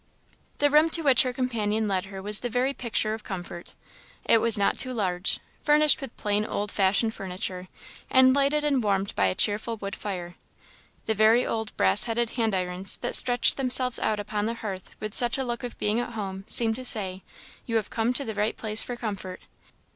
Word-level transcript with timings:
The 0.57 0.71
room 0.71 0.89
to 0.97 1.03
which 1.03 1.21
her 1.21 1.31
companion 1.31 1.87
led 1.87 2.05
her 2.05 2.23
was 2.23 2.39
the 2.39 2.49
very 2.49 2.73
picture 2.73 3.13
of 3.13 3.23
comfort. 3.23 3.75
It 4.25 4.39
was 4.39 4.57
not 4.57 4.79
too 4.79 4.95
large, 4.95 5.39
furnished 5.63 6.01
with 6.01 6.17
plain, 6.17 6.43
old 6.43 6.71
fashioned 6.71 7.13
furniture, 7.13 7.67
and 8.09 8.33
lighted 8.33 8.63
and 8.63 8.83
warmed 8.83 9.13
by 9.13 9.27
a 9.27 9.35
cheerful 9.35 9.77
wood 9.77 9.95
fire. 9.95 10.37
The 11.05 11.13
very 11.13 11.45
old 11.45 11.77
brass 11.77 12.05
headed 12.05 12.31
hand 12.31 12.55
irons 12.55 12.97
that 12.97 13.13
stretched 13.13 13.57
themselves 13.57 13.99
out 13.99 14.19
upon 14.19 14.47
the 14.47 14.55
hearth 14.55 14.95
with 14.99 15.13
such 15.13 15.37
a 15.37 15.43
look 15.43 15.63
of 15.63 15.77
being 15.77 15.99
at 15.99 16.13
home, 16.13 16.45
seemed 16.47 16.77
to 16.77 16.83
say, 16.83 17.21
"You 17.67 17.75
have 17.75 17.91
come 17.91 18.11
to 18.13 18.25
the 18.25 18.33
right 18.33 18.57
place 18.57 18.81
for 18.81 18.95
comfort." 18.95 19.41